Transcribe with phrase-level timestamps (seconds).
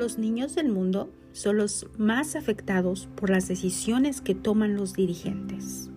[0.00, 5.90] Los niños del mundo son los más afectados por las decisiones que toman los dirigentes.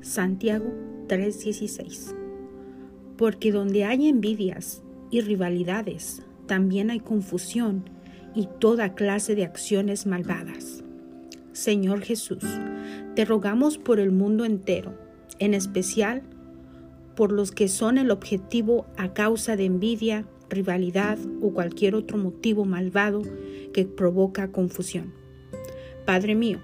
[0.00, 0.74] Santiago
[1.06, 2.16] 3:16
[3.16, 4.82] Porque donde hay envidias
[5.12, 7.88] y rivalidades, también hay confusión
[8.34, 10.82] y toda clase de acciones malvadas.
[11.52, 12.42] Señor Jesús,
[13.14, 14.98] te rogamos por el mundo entero,
[15.38, 16.24] en especial
[17.14, 22.64] por los que son el objetivo a causa de envidia, rivalidad o cualquier otro motivo
[22.64, 23.22] malvado
[23.72, 25.12] que provoca confusión.
[26.04, 26.60] Padre mío,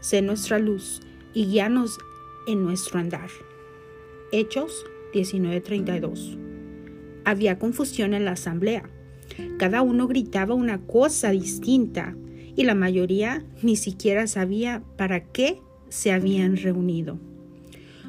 [0.00, 1.00] sé nuestra luz
[1.32, 1.98] y guíanos
[2.46, 3.28] en nuestro andar.
[4.32, 6.38] Hechos 19:32
[7.24, 8.88] Había confusión en la asamblea.
[9.58, 12.16] Cada uno gritaba una cosa distinta
[12.56, 17.18] y la mayoría ni siquiera sabía para qué se habían reunido.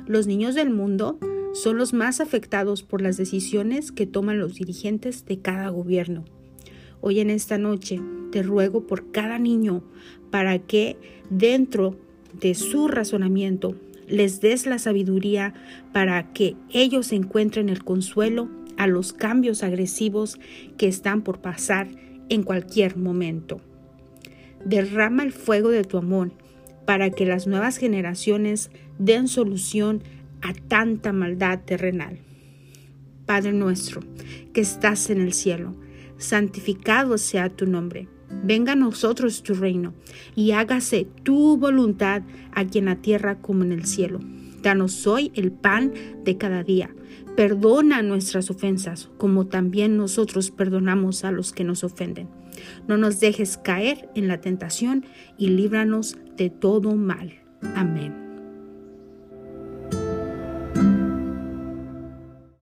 [0.07, 1.17] Los niños del mundo
[1.55, 6.25] son los más afectados por las decisiones que toman los dirigentes de cada gobierno.
[6.99, 8.01] Hoy en esta noche
[8.33, 9.81] te ruego por cada niño
[10.31, 10.97] para que
[11.29, 11.95] dentro
[12.41, 13.73] de su razonamiento
[14.09, 15.53] les des la sabiduría
[15.93, 20.37] para que ellos encuentren el consuelo a los cambios agresivos
[20.77, 21.87] que están por pasar
[22.27, 23.61] en cualquier momento.
[24.65, 26.33] Derrama el fuego de tu amor
[26.85, 30.03] para que las nuevas generaciones den solución
[30.45, 32.19] a tanta maldad terrenal.
[33.25, 34.01] Padre nuestro,
[34.53, 35.73] que estás en el cielo,
[36.17, 38.07] santificado sea tu nombre.
[38.43, 39.95] Venga a nosotros tu reino
[40.35, 44.19] y hágase tu voluntad aquí en la tierra como en el cielo.
[44.61, 46.93] Danos hoy el pan de cada día.
[47.35, 52.29] Perdona nuestras ofensas, como también nosotros perdonamos a los que nos ofenden.
[52.87, 55.05] No nos dejes caer en la tentación
[55.39, 57.33] y líbranos de todo mal.
[57.75, 58.24] Amén.